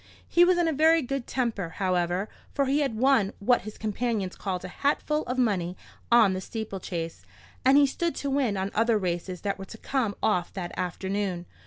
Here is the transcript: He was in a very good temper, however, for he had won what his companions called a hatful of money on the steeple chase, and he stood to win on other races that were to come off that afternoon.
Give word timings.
He 0.27 0.43
was 0.43 0.57
in 0.57 0.67
a 0.67 0.73
very 0.73 1.03
good 1.03 1.27
temper, 1.27 1.75
however, 1.77 2.27
for 2.55 2.65
he 2.65 2.79
had 2.79 2.97
won 2.97 3.33
what 3.37 3.61
his 3.61 3.77
companions 3.77 4.35
called 4.35 4.65
a 4.65 4.81
hatful 4.81 5.21
of 5.25 5.37
money 5.37 5.77
on 6.11 6.33
the 6.33 6.41
steeple 6.41 6.79
chase, 6.79 7.21
and 7.63 7.77
he 7.77 7.85
stood 7.85 8.15
to 8.15 8.29
win 8.31 8.57
on 8.57 8.71
other 8.73 8.97
races 8.97 9.41
that 9.41 9.59
were 9.59 9.65
to 9.65 9.77
come 9.77 10.15
off 10.23 10.51
that 10.53 10.73
afternoon. 10.75 11.45